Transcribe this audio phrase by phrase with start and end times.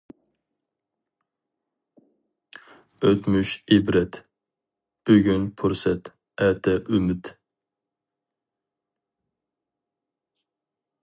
[3.09, 4.17] ئۆتمۈش ئىبرەت،
[5.11, 6.11] بۈگۈن پۇرسەت،
[6.47, 7.31] ئەتە ئۈمىد.